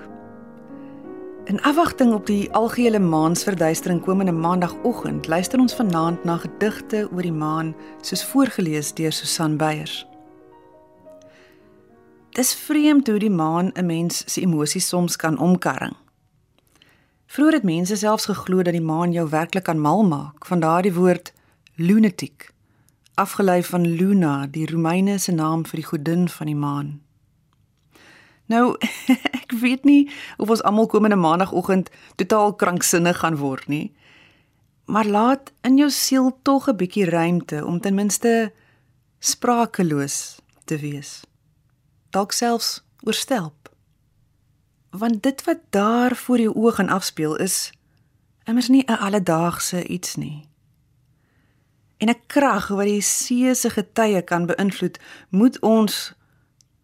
In 1.52 1.58
afwagting 1.68 2.14
op 2.14 2.30
die 2.30 2.52
algehele 2.56 3.00
maansverduistering 3.00 4.00
komende 4.06 4.32
maandagooggend, 4.32 5.28
luister 5.28 5.60
ons 5.60 5.76
vanaand 5.76 6.24
na 6.24 6.38
gedigte 6.40 7.10
oor 7.12 7.26
die 7.28 7.34
maan 7.36 7.74
soos 8.02 8.24
voorgeles 8.24 8.94
deur 8.96 9.12
Susan 9.12 9.58
Beyers. 9.60 10.06
Dis 12.40 12.54
vreemd 12.56 13.12
hoe 13.12 13.20
die 13.20 13.34
maan 13.34 13.74
'n 13.74 13.86
mens 13.86 14.24
se 14.26 14.42
emosies 14.42 14.88
soms 14.88 15.16
kan 15.16 15.38
omkarring. 15.38 15.96
Vroeger 17.26 17.54
het 17.54 17.64
mense 17.64 17.96
selfs 17.96 18.26
geglo 18.26 18.62
dat 18.62 18.74
die 18.74 18.88
maan 18.94 19.12
jou 19.12 19.30
werklik 19.30 19.64
kan 19.64 19.82
mal 19.82 20.04
maak, 20.04 20.46
van 20.46 20.60
daardie 20.60 20.94
woord 20.94 21.34
lunatic 21.76 22.54
afgelei 23.20 23.64
van 23.64 23.86
Luna, 23.88 24.48
die 24.48 24.66
Romeine 24.72 25.18
se 25.20 25.32
naam 25.36 25.66
vir 25.68 25.82
die 25.82 25.88
godin 25.88 26.30
van 26.30 26.48
die 26.48 26.56
maan. 26.56 26.90
Nou, 28.50 28.78
ek 29.42 29.54
weet 29.62 29.86
nie 29.86 30.10
of 30.38 30.50
ons 30.50 30.64
almal 30.64 30.88
komende 30.90 31.20
maandagooggend 31.20 31.92
totaal 32.22 32.56
kranksinnig 32.56 33.20
gaan 33.22 33.38
word 33.42 33.68
nie. 33.68 33.92
Maar 34.90 35.06
laat 35.06 35.52
in 35.68 35.78
jou 35.78 35.90
siel 35.94 36.32
tog 36.42 36.70
'n 36.70 36.80
bietjie 36.80 37.06
ruimte 37.06 37.66
om 37.66 37.80
ten 37.80 37.96
minste 37.96 38.52
sprakeloos 39.20 40.40
te 40.66 40.78
wees. 40.78 41.22
Dalk 42.10 42.32
selfs 42.32 42.82
oorstelp. 43.04 43.70
Want 44.90 45.24
dit 45.24 45.44
wat 45.44 45.60
daar 45.70 46.16
voor 46.16 46.40
jou 46.40 46.54
oë 46.56 46.72
gaan 46.72 46.90
afspeel 46.90 47.36
is 47.36 47.72
immers 48.46 48.68
nie 48.68 48.84
'n 48.88 48.98
alledaagse 48.98 49.88
iets 49.88 50.16
nie 50.16 50.49
en 52.00 52.10
'n 52.10 52.22
krag 52.28 52.68
wat 52.68 52.88
die 52.88 53.02
see 53.02 53.56
se 53.56 53.70
getye 53.70 54.22
kan 54.22 54.46
beïnvloed, 54.46 55.00
moet 55.30 55.60
ons 55.60 56.14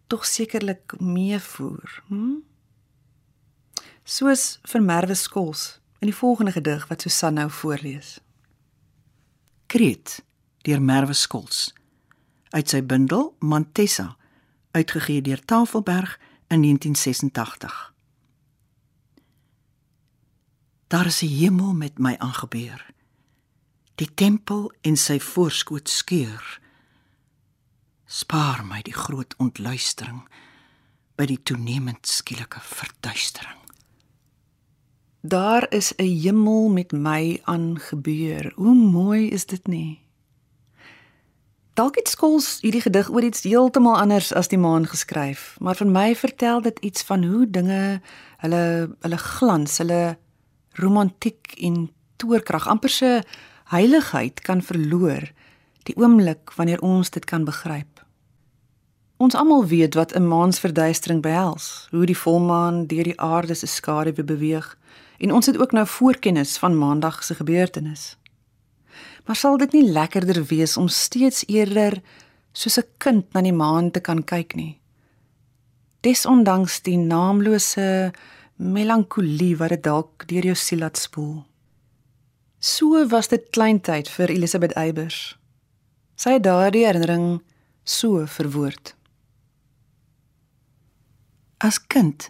tog 0.06 0.26
sekerlik 0.26 1.00
meevoer, 1.00 2.02
hm? 2.08 2.36
Soos 4.04 4.58
vir 4.62 4.82
Merwe 4.82 5.14
Skols 5.14 5.80
in 5.98 6.06
die 6.06 6.16
volgende 6.16 6.52
gedig 6.52 6.86
wat 6.88 7.02
Susan 7.02 7.34
nou 7.34 7.50
voorlees. 7.50 8.20
Kreet 9.66 10.24
deur 10.62 10.82
Merwe 10.82 11.12
Skols 11.12 11.74
uit 12.50 12.68
sy 12.68 12.82
bundel 12.86 13.34
Mantessa 13.38 14.16
uitgegee 14.70 15.22
deur 15.22 15.40
Tafelberg 15.44 16.20
in 16.48 16.62
1986. 16.62 17.94
Daar 20.86 21.06
is 21.06 21.22
'n 21.22 21.26
hemel 21.26 21.72
met 21.74 21.98
my 21.98 22.14
aangebeur 22.18 22.86
die 23.96 24.08
tempel 24.14 24.68
en 24.84 24.96
sy 25.00 25.16
voorskoot 25.22 25.88
skeur. 25.88 26.42
Spaar 28.06 28.62
my 28.68 28.82
die 28.84 28.94
groot 28.94 29.34
ontluistering 29.42 30.22
by 31.16 31.26
die 31.30 31.40
toenemend 31.40 32.04
skielike 32.08 32.60
verduistering. 32.60 33.56
Daar 35.26 35.66
is 35.72 35.92
'n 35.96 36.04
hemel 36.22 36.68
met 36.68 36.92
my 36.92 37.40
aangebeur. 37.44 38.52
Hoe 38.54 38.74
mooi 38.74 39.28
is 39.30 39.46
dit 39.46 39.66
nie? 39.66 40.00
Dalk 41.74 41.94
het 41.96 42.08
skols 42.08 42.60
hierdie 42.60 42.80
gedig 42.80 43.10
oor 43.10 43.22
iets 43.22 43.42
heeltemal 43.42 43.98
anders 43.98 44.32
as 44.32 44.48
die 44.48 44.58
maan 44.58 44.86
geskryf, 44.86 45.56
maar 45.60 45.74
vir 45.74 45.86
my 45.86 46.14
vertel 46.16 46.60
dit 46.60 46.78
iets 46.78 47.02
van 47.02 47.24
hoe 47.24 47.50
dinge 47.50 48.00
hulle 48.36 48.96
hulle 49.00 49.18
glans, 49.18 49.78
hulle 49.78 50.18
romantiek 50.72 51.52
en 51.60 51.90
toorkrag 52.16 52.68
amper 52.68 52.90
se 52.90 53.22
heiligheid 53.72 54.40
kan 54.46 54.62
verloor 54.62 55.30
die 55.86 55.96
oomblik 55.98 56.52
wanneer 56.54 56.82
ons 56.82 57.10
dit 57.10 57.24
kan 57.24 57.44
begryp. 57.44 58.02
Ons 59.16 59.34
almal 59.34 59.66
weet 59.66 59.94
wat 59.94 60.12
'n 60.14 60.28
maansverduistering 60.28 61.22
behels, 61.22 61.88
hoe 61.90 62.06
die 62.06 62.18
volmaan 62.18 62.86
deur 62.86 63.04
die 63.04 63.20
aarde 63.20 63.54
se 63.54 63.66
skaduwee 63.66 64.24
beweeg 64.24 64.78
en 65.18 65.32
ons 65.32 65.46
het 65.46 65.58
ook 65.58 65.72
nou 65.72 65.86
voorkennis 65.86 66.58
van 66.58 66.78
maandag 66.78 67.24
se 67.24 67.34
gebeurtenis. 67.34 68.16
Maar 69.24 69.36
sal 69.36 69.56
dit 69.56 69.72
nie 69.72 69.90
lekkerder 69.90 70.44
wees 70.44 70.76
om 70.76 70.88
steeds 70.88 71.44
eerder 71.46 72.02
soos 72.52 72.78
'n 72.78 72.88
kind 72.98 73.32
na 73.32 73.40
die 73.40 73.52
maan 73.52 73.90
te 73.90 74.00
kan 74.00 74.24
kyk 74.24 74.54
nie? 74.54 74.80
Desondanks 76.00 76.82
die 76.82 76.96
naamlose 76.96 78.12
melankolie 78.56 79.56
wat 79.56 79.68
dit 79.68 79.82
dalk 79.82 80.26
deur 80.28 80.44
jou 80.44 80.54
siel 80.54 80.78
laat 80.78 80.96
spoel. 80.96 81.44
So 82.66 83.06
was 83.06 83.28
dit 83.28 83.44
kleintyd 83.50 84.08
vir 84.10 84.30
Elisabeth 84.34 84.72
Eybers. 84.74 85.36
Sy 86.18 86.32
het 86.34 86.42
daardie 86.42 86.82
herinnering 86.82 87.44
so 87.86 88.24
verwoord. 88.26 88.96
As 91.62 91.78
kind 91.86 92.26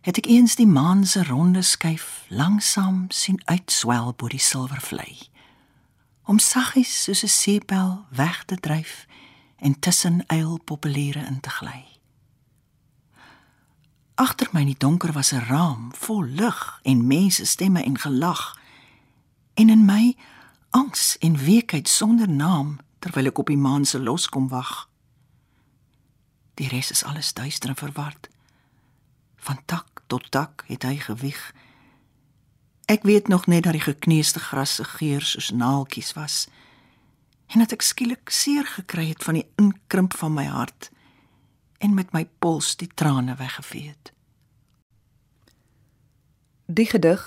het 0.00 0.16
ek 0.22 0.30
eens 0.32 0.56
die 0.56 0.68
maan 0.70 1.04
se 1.04 1.26
ronde 1.28 1.60
skyf 1.60 2.24
langsam 2.32 3.04
sien 3.12 3.36
uitswel 3.44 4.14
bo 4.16 4.32
die 4.32 4.40
silwervlei. 4.40 5.12
Om 6.24 6.40
saggies 6.40 6.96
soos 7.02 7.22
'n 7.22 7.36
seepel 7.36 8.06
weg 8.08 8.44
te 8.48 8.56
dryf 8.56 9.04
en 9.60 9.78
tussen 9.78 10.24
eilpopuliere 10.26 11.26
in 11.26 11.40
te 11.40 11.50
gly. 11.50 11.84
Agter 14.14 14.48
my 14.52 14.60
in 14.60 14.72
die 14.72 14.84
donker 14.86 15.12
was 15.12 15.32
'n 15.32 15.44
raam 15.52 15.92
vol 15.94 16.24
lig 16.24 16.80
en 16.82 17.06
mense 17.06 17.44
stemme 17.44 17.84
en 17.84 17.98
gelag 17.98 18.64
en 19.56 19.68
in 19.72 19.84
my 19.84 20.16
angs 20.70 21.18
en 21.18 21.36
weekheid 21.36 21.88
sonder 21.88 22.28
naam 22.28 22.76
terwyl 23.00 23.30
ek 23.30 23.38
op 23.40 23.48
die 23.48 23.60
maan 23.60 23.84
se 23.88 23.98
los 23.98 24.28
kom 24.28 24.48
wag. 24.52 24.88
Die 26.60 26.68
res 26.68 26.90
is 26.92 27.04
alles 27.04 27.32
duister 27.32 27.72
en 27.72 27.78
verward. 27.80 28.28
Van 29.36 29.60
tak 29.64 30.02
tot 30.06 30.30
tak 30.30 30.64
het 30.68 30.84
hy 30.84 30.96
gewieg. 31.00 31.40
Ek 32.86 33.02
weet 33.08 33.28
nog 33.28 33.46
net 33.46 33.64
dat 33.64 33.72
die 33.78 33.86
gekneusde 33.86 34.40
gras 34.40 34.76
se 34.76 34.84
geur 34.84 35.24
soos 35.24 35.50
naaltjies 35.50 36.12
was 36.18 36.46
en 37.46 37.62
dat 37.62 37.72
ek 37.72 37.82
skielik 37.86 38.30
seer 38.30 38.66
gekry 38.66 39.08
het 39.08 39.24
van 39.24 39.38
die 39.38 39.46
inkrimp 39.56 40.16
van 40.18 40.34
my 40.34 40.44
hart 40.50 40.90
en 41.78 41.94
met 41.94 42.12
my 42.12 42.26
pols 42.42 42.74
die 42.76 42.90
trane 42.94 43.36
weggevee 43.38 43.88
het. 43.88 44.12
Die 46.66 46.86
gedig 46.90 47.22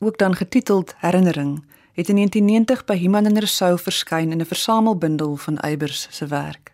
ook 0.00 0.18
dan 0.18 0.34
getiteld 0.34 0.94
Herinnering, 0.96 1.64
het 1.92 2.08
in 2.08 2.14
1990 2.14 2.84
by 2.84 2.96
Human 2.96 3.24
en 3.24 3.34
Rousseau 3.34 3.78
verskyn 3.78 4.30
in 4.30 4.40
'n 4.40 4.46
versamelbundel 4.46 5.36
van 5.36 5.58
Eybers 5.58 6.06
se 6.10 6.26
werk. 6.26 6.72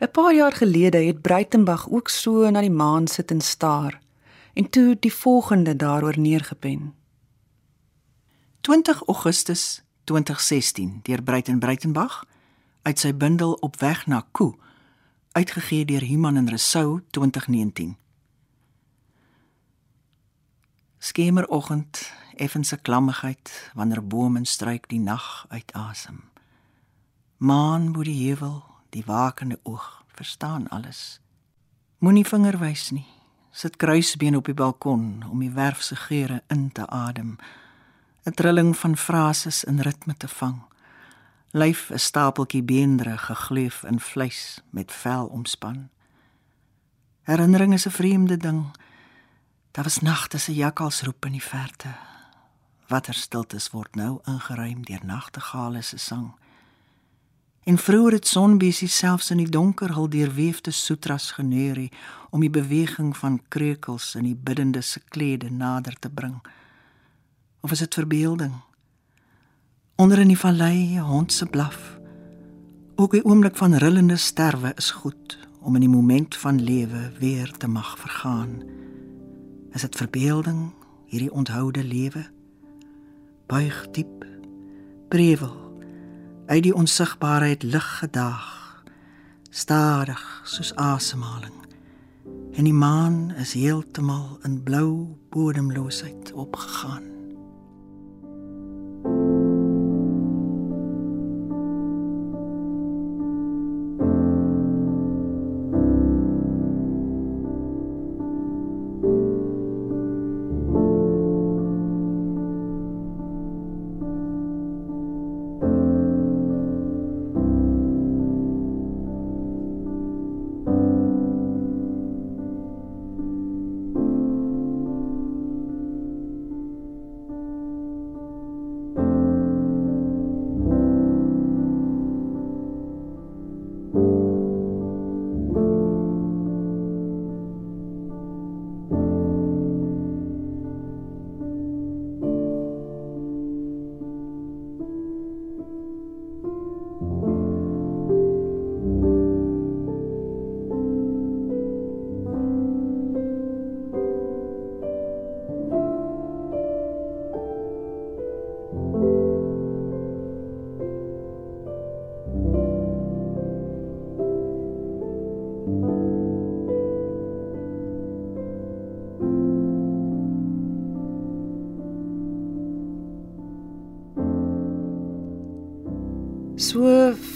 'n 0.00 0.10
Paar 0.10 0.34
jaar 0.34 0.52
gelede 0.52 0.96
het 0.96 1.22
Breitenberg 1.22 1.90
ook 1.90 2.08
so 2.08 2.50
na 2.50 2.60
die 2.60 2.70
maan 2.70 3.06
sit 3.06 3.30
en 3.30 3.40
staar 3.40 4.00
en 4.52 4.70
toe 4.70 4.96
die 5.00 5.12
volgende 5.12 5.76
daaroor 5.76 6.18
neergepen. 6.18 6.94
20 8.60 9.02
Augustus 9.06 9.82
2016 10.04 11.00
deur 11.02 11.22
Breiten 11.22 11.58
Breitenberg 11.58 12.24
uit 12.82 12.98
sy 12.98 13.14
bundel 13.14 13.52
Op 13.52 13.80
weg 13.80 14.06
na 14.06 14.26
Koe 14.32 14.54
uitgegee 15.32 15.84
deur 15.84 16.00
Human 16.00 16.36
en 16.36 16.48
Rousseau 16.48 17.00
2019. 17.10 17.96
Skemeroggend, 21.04 22.12
effense 22.36 22.76
klammigheid 22.76 23.70
wanneer 23.74 24.06
bome 24.06 24.38
en 24.38 24.46
struik 24.46 24.88
die 24.88 25.00
nag 25.00 25.46
uitasem. 25.48 26.22
Maan 27.36 27.92
bo 27.92 28.02
die 28.02 28.16
heuwel, 28.26 28.62
die 28.88 29.02
wakende 29.06 29.58
oog, 29.62 30.04
verstaan 30.08 30.68
alles. 30.68 31.20
Moenie 31.98 32.24
vinger 32.24 32.56
wys 32.58 32.88
nie. 32.90 33.06
Sit 33.52 33.76
kruisbeen 33.76 34.36
op 34.36 34.48
die 34.48 34.56
balkon 34.56 35.24
om 35.28 35.44
die 35.44 35.52
werf 35.52 35.82
se 35.82 35.96
geure 35.96 36.42
in 36.48 36.72
te 36.72 36.86
adem. 36.86 37.36
'n 38.24 38.32
Trilling 38.32 38.76
van 38.76 38.96
frases 38.96 39.64
in 39.64 39.80
ritme 39.80 40.16
te 40.16 40.28
vang 40.28 40.62
lyf 41.54 41.90
'n 41.90 41.98
stapeltjie 41.98 42.62
beendre 42.62 43.18
gegleuf 43.18 43.82
in 43.82 44.00
vleis 44.00 44.60
met 44.70 44.92
vel 44.92 45.26
omspan. 45.26 45.88
Herinnering 47.22 47.72
is 47.72 47.86
'n 47.86 47.90
vreemde 47.90 48.36
ding. 48.36 48.66
Daar 49.74 49.84
was 49.84 49.98
nagte 49.98 50.38
se 50.38 50.54
jakkalsroep 50.54 51.24
in 51.24 51.32
die 51.32 51.42
verte. 51.42 51.88
Watter 52.86 53.14
stiltes 53.14 53.70
word 53.70 53.96
nou 53.98 54.20
ingeruim 54.30 54.84
deur 54.86 55.00
nagtegale 55.02 55.80
se 55.82 55.96
sang. 55.98 56.28
En 57.66 57.78
vroeër 57.78 58.12
het 58.12 58.26
sonbesie 58.26 58.88
selfs 58.88 59.32
in 59.34 59.42
die 59.42 59.48
donker 59.48 59.96
hul 59.96 60.06
deurweefde 60.08 60.70
sutras 60.70 61.32
geneurie 61.34 61.90
om 62.30 62.44
die 62.46 62.50
beweging 62.50 63.16
van 63.16 63.40
kreukels 63.48 64.12
in 64.14 64.28
die 64.28 64.36
biddende 64.36 64.80
se 64.80 65.02
klede 65.08 65.50
nader 65.50 65.98
te 65.98 66.10
bring. 66.10 66.38
Of 67.60 67.74
is 67.74 67.82
dit 67.82 67.94
verbeelding? 67.94 68.54
Onder 69.96 70.22
in 70.22 70.30
die 70.30 70.38
vallei 70.38 70.94
'n 70.94 71.10
hond 71.10 71.32
se 71.32 71.46
blaf. 71.46 71.98
Ook 72.94 73.14
'n 73.14 73.26
oomblik 73.26 73.56
van 73.56 73.74
rillende 73.74 74.16
sterwe 74.16 74.72
is 74.76 74.90
goed 74.90 75.38
om 75.60 75.74
in 75.74 75.80
die 75.80 75.96
moment 75.98 76.36
van 76.36 76.62
lewe 76.62 77.12
weer 77.18 77.50
te 77.50 77.68
mag 77.68 77.98
vergaan. 77.98 78.83
Is 79.74 79.80
dit 79.80 79.96
verbeelding 79.96 80.72
hierdie 81.06 81.32
onthoude 81.32 81.84
lewe? 81.84 82.26
Buig 83.46 83.86
diep. 83.90 84.26
Brevel 85.08 85.62
uit 86.46 86.62
die 86.62 86.74
onsigbaarheid 86.74 87.62
lig 87.62 87.98
gedag. 87.98 88.44
Stadig 89.50 90.42
soos 90.44 90.74
asemhaling. 90.74 91.54
En 92.54 92.64
die 92.64 92.72
maan 92.72 93.30
is 93.30 93.52
heeltemal 93.52 94.38
in 94.42 94.62
blou 94.62 95.16
bodemloosheid 95.30 96.32
opgegaan. 96.32 97.13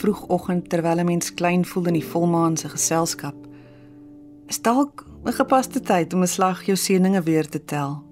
Vroegoggend 0.09 0.69
terwyl 0.69 0.99
'n 0.99 1.05
mens 1.05 1.35
klein 1.35 1.65
voel 1.65 1.87
in 1.87 1.93
die 1.93 2.05
volmaan 2.05 2.57
se 2.57 2.69
geselskap, 2.69 3.37
is 4.47 4.63
dalk 4.63 5.05
'n 5.25 5.33
gepaste 5.33 5.81
tyd 5.81 6.13
om 6.13 6.23
'n 6.23 6.27
slag 6.27 6.65
jou 6.65 6.77
seëninge 6.77 7.23
weer 7.23 7.49
te 7.49 7.65
tel. 7.65 8.03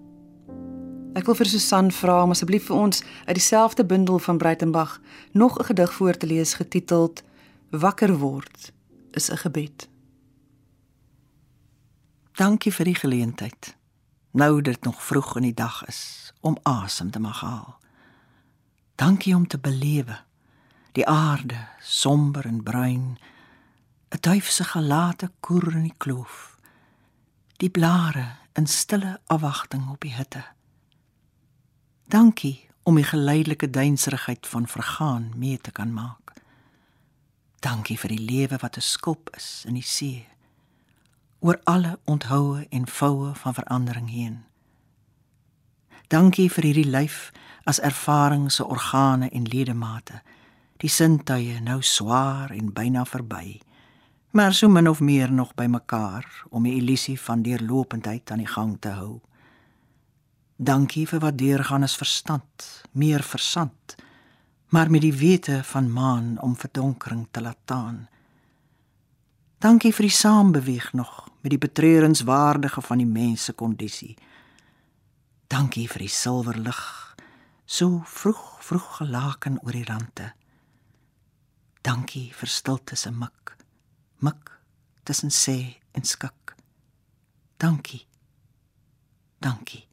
Ek 1.15 1.25
wil 1.25 1.35
vir 1.35 1.47
Susan 1.47 1.91
vra 1.93 2.23
om 2.23 2.31
asseblief 2.31 2.67
vir 2.67 2.77
ons 2.77 3.03
uit 3.25 3.35
dieselfde 3.35 3.85
bundel 3.85 4.19
van 4.19 4.39
Breitenberg 4.39 5.01
nog 5.33 5.59
'n 5.59 5.65
gedig 5.65 5.93
voor 5.93 6.17
te 6.17 6.27
lees 6.27 6.55
getiteld 6.55 7.23
Wakker 7.71 8.19
word 8.19 8.73
is 9.11 9.31
'n 9.31 9.37
gebed. 9.37 9.89
Dankie 12.33 12.73
vir 12.73 12.85
die 12.85 12.95
geleentheid. 12.95 13.77
Nou 14.33 14.63
dit 14.63 14.85
nog 14.85 15.03
vroeg 15.03 15.37
in 15.37 15.43
die 15.43 15.55
dag 15.55 15.87
is 15.87 16.33
om 16.41 16.57
asem 16.63 17.11
te 17.11 17.21
mag 17.21 17.41
haal. 17.41 17.79
Dankie 18.95 19.35
om 19.35 19.47
te 19.47 19.59
belewe 19.59 20.26
die 20.97 21.07
aarde 21.07 21.69
somber 21.81 22.47
en 22.47 22.63
bruin. 22.63 23.19
'n 24.09 24.21
duif 24.21 24.49
se 24.49 24.65
gelate 24.65 25.31
koer 25.41 25.73
in 25.73 25.83
die 25.83 25.97
kloof. 25.97 26.57
Die 27.57 27.71
blare 27.71 28.27
in 28.53 28.67
stille 28.67 29.21
afwagting 29.27 29.91
op 29.91 30.01
die 30.01 30.15
hitte. 30.15 30.45
Dankie 32.09 32.69
om 32.83 32.95
die 32.95 33.05
geleidelike 33.05 33.71
duinserigheid 33.71 34.47
van 34.47 34.67
vergaan 34.67 35.33
mee 35.37 35.59
te 35.59 35.71
kan 35.71 35.93
maak. 35.93 36.33
Dankie 37.61 37.99
vir 37.99 38.09
die 38.09 38.25
lewe 38.31 38.57
wat 38.57 38.77
'n 38.77 38.81
skulp 38.81 39.37
is 39.37 39.65
in 39.67 39.75
die 39.75 39.83
see. 39.83 40.29
Oor 41.39 41.61
alle 41.65 41.99
onthoue 42.05 42.67
en 42.69 42.89
voue 42.89 43.35
van 43.35 43.55
verandering 43.55 44.11
heen. 44.11 44.45
Dankie 46.09 46.51
vir 46.53 46.65
hierdie 46.65 46.91
lyf 46.91 47.33
as 47.65 47.81
ervaring 47.81 48.53
se 48.53 48.65
organe 48.65 49.29
en 49.29 49.43
ledemate 49.43 50.23
die 50.83 50.91
sintuie 50.93 51.61
nou 51.61 51.83
swaar 51.83 52.51
en 52.51 52.73
byna 52.73 53.05
verby 53.05 53.61
maar 54.37 54.55
so 54.55 54.69
min 54.69 54.89
of 54.89 55.01
meer 55.01 55.33
nog 55.33 55.55
by 55.55 55.65
mekaar 55.65 56.27
om 56.51 56.67
die 56.69 56.75
illusie 56.77 57.17
van 57.21 57.43
deurlopendheid 57.43 58.31
aan 58.31 58.43
die 58.43 58.51
gang 58.51 58.75
te 58.81 58.93
hou. 58.93 59.15
Dankie 60.57 61.07
vir 61.09 61.23
wat 61.25 61.39
deurgaan 61.41 61.87
is 61.89 61.97
verstand 61.97 62.67
meer 62.93 63.25
versand 63.25 63.97
maar 64.69 64.91
met 64.91 65.01
die 65.01 65.15
wete 65.15 65.63
van 65.65 65.89
maan 65.93 66.37
om 66.45 66.57
verdonkering 66.57 67.27
te 67.31 67.41
laat 67.41 67.59
taan. 67.65 68.09
Dankie 69.59 69.95
vir 69.95 70.11
die 70.11 70.17
saambeweeg 70.19 70.93
nog 70.93 71.29
met 71.41 71.55
die 71.55 71.63
betreurenswaardige 71.63 72.83
van 72.83 72.99
die 72.99 73.09
mens 73.09 73.45
se 73.45 73.53
kondisie. 73.53 74.17
Dankie 75.47 75.89
vir 75.89 76.05
die 76.05 76.13
silwer 76.13 76.59
lig 76.61 76.83
so 77.65 78.03
vroeg 78.05 78.59
vroeg 78.61 78.97
gelaken 79.01 79.63
oor 79.65 79.73
die 79.73 79.89
rande 79.89 80.35
Dankie 81.87 82.33
vir 82.35 82.49
stilte 82.51 82.97
se 82.97 83.11
mik. 83.15 83.57
Mik 84.19 84.51
tussen 85.07 85.31
sê 85.31 85.77
en 85.95 86.03
skik. 86.03 86.55
Dankie. 87.63 88.07
Dankie. 89.39 89.85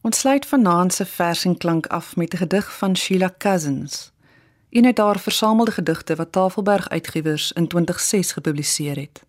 Ons 0.00 0.22
sluit 0.24 0.46
vanaand 0.48 0.94
se 0.94 1.04
versingklank 1.04 1.86
af 1.86 2.16
met 2.16 2.32
'n 2.32 2.36
gedig 2.36 2.72
van 2.78 2.96
Sheila 2.96 3.34
Cousins. 3.38 4.12
Een 4.70 4.86
uit 4.86 4.98
haar 4.98 5.20
versamelde 5.20 5.70
gedigte 5.70 6.14
wat 6.14 6.32
Tafelberg 6.32 6.88
Uitgewers 6.88 7.52
in 7.52 7.68
2006 7.68 8.32
gepubliseer 8.32 8.96
het. 8.96 9.22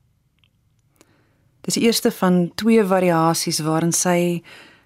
Dis 1.62 1.74
die 1.74 1.84
eerste 1.84 2.12
van 2.12 2.52
twee 2.56 2.86
variasies 2.86 3.60
waarin 3.60 3.94
sy 3.94 4.44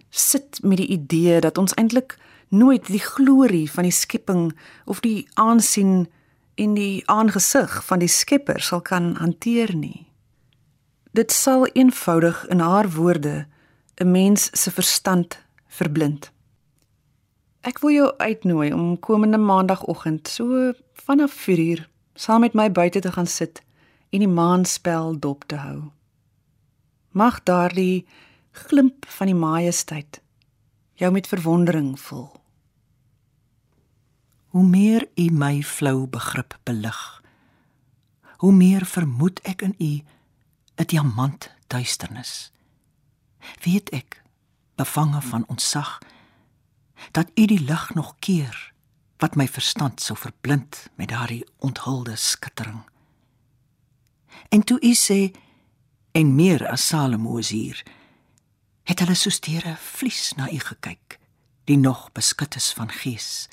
sit 0.09 0.63
met 0.63 0.77
die 0.77 0.87
idee 0.87 1.39
dat 1.39 1.57
ons 1.57 1.73
eintlik 1.73 2.17
nooit 2.49 2.87
die 2.87 3.03
glorie 3.03 3.71
van 3.71 3.83
die 3.83 3.91
skepping 3.91 4.51
of 4.85 4.99
die 4.99 5.27
aansien 5.33 6.07
en 6.55 6.73
die 6.73 7.03
aangesig 7.05 7.83
van 7.85 7.99
die 7.99 8.09
Skepper 8.09 8.61
sal 8.61 8.81
kan 8.81 9.15
hanteer 9.21 9.75
nie. 9.75 10.07
Dit 11.11 11.31
sal 11.31 11.67
eenvoudig 11.67 12.45
in 12.47 12.59
haar 12.59 12.89
woorde 12.95 13.45
'n 14.01 14.11
mens 14.11 14.49
se 14.53 14.71
verstand 14.71 15.39
verblind. 15.67 16.31
Ek 17.61 17.79
wil 17.79 17.91
jou 17.91 18.17
uitnooi 18.17 18.73
om 18.73 18.99
komende 18.99 19.37
maandagooggend 19.37 20.27
so 20.27 20.73
vanaf 20.93 21.33
4uur 21.47 21.87
saam 22.13 22.39
met 22.39 22.53
my 22.53 22.71
buite 22.71 22.99
te 22.99 23.11
gaan 23.11 23.27
sit 23.27 23.61
en 24.09 24.19
die 24.19 24.27
maanspel 24.27 25.19
dop 25.19 25.43
te 25.43 25.55
hou. 25.55 25.81
Mag 27.11 27.43
daardie 27.43 28.05
glimp 28.51 29.05
van 29.07 29.27
die 29.27 29.35
majesteit 29.35 30.21
jou 30.93 31.11
met 31.11 31.27
verwondering 31.27 31.99
vul. 31.99 32.36
Hoe 34.47 34.63
meer 34.63 35.07
u 35.15 35.29
my 35.31 35.63
flou 35.63 36.07
begrip 36.07 36.57
belig, 36.63 37.23
hoe 38.37 38.53
meer 38.53 38.85
vermoed 38.85 39.39
ek 39.43 39.61
in 39.61 39.75
u 39.77 39.91
'n 40.77 40.85
diamant 40.85 41.51
duisternis. 41.67 42.51
Weet 43.63 43.89
ek, 43.89 44.23
bevange 44.75 45.21
van 45.21 45.43
ontsag, 45.47 45.99
dat 47.11 47.31
u 47.35 47.45
die 47.45 47.59
lig 47.59 47.93
nog 47.93 48.15
keer 48.19 48.73
wat 49.17 49.35
my 49.35 49.47
verstand 49.47 50.01
sou 50.01 50.17
verblind 50.17 50.87
met 50.95 51.09
daardie 51.09 51.45
onthulde 51.57 52.15
skittering. 52.15 52.83
En 54.49 54.63
toe 54.63 54.81
u 54.81 54.93
sê 54.93 55.35
en 56.11 56.35
meer 56.35 56.67
as 56.67 56.87
Salomo 56.87 57.37
is 57.37 57.49
hier, 57.49 57.83
het 58.83 58.99
hulle 58.99 59.15
soos 59.15 59.39
deure 59.39 59.75
vlies 59.75 60.33
na 60.37 60.51
u 60.51 60.59
gekyk, 60.59 61.19
die 61.63 61.77
nog 61.77 62.11
beskut 62.11 62.55
is 62.55 62.71
van 62.73 62.89
gees. 62.89 63.49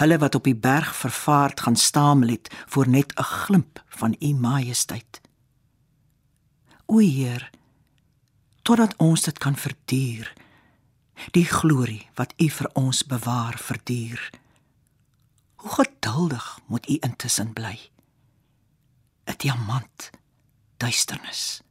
Hulle 0.00 0.16
wat 0.18 0.34
op 0.34 0.44
die 0.48 0.56
berg 0.56 0.94
vervaard 0.96 1.60
gaan 1.60 1.76
stamel 1.76 2.28
het 2.28 2.48
voor 2.66 2.88
net 2.88 3.12
'n 3.18 3.22
glimp 3.22 3.84
van 3.88 4.16
u 4.18 4.34
majesteit. 4.34 5.20
O 6.86 6.98
Heer, 6.98 7.50
totdat 8.62 8.96
ons 8.96 9.22
dit 9.22 9.38
kan 9.38 9.56
verduur, 9.56 10.32
die 11.30 11.44
glorie 11.44 12.08
wat 12.14 12.32
u 12.36 12.48
vir 12.48 12.70
ons 12.72 13.06
bewaar 13.06 13.58
verduur. 13.58 14.30
Hoe 15.54 15.70
geduldig 15.70 16.60
moet 16.66 16.88
u 16.88 16.96
intussen 17.00 17.52
bly. 17.52 17.78
'n 19.24 19.34
Diamant, 19.36 20.10
duisternis. 20.76 21.62